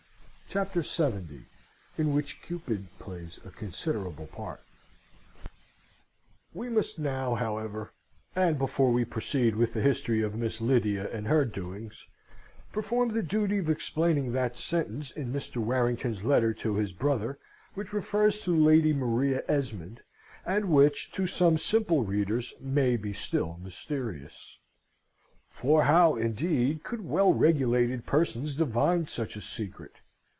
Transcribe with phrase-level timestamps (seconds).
[0.49, 1.43] CHAPTER LXX.
[1.97, 4.59] In which Cupid plays a Considerable Part
[6.53, 7.93] We must now, however,
[8.35, 12.05] and before we proceed with the history of Miss Lydia and her doings,
[12.73, 15.55] perform the duty of explaining that sentence in Mr.
[15.63, 17.39] Warrington's letter to his brother
[17.73, 20.01] which refers to Lady Maria Esmond,
[20.45, 24.59] and which, to some simple readers, may be still mysterious.
[25.49, 29.93] For how, indeed, could well regulated persons divine such a secret?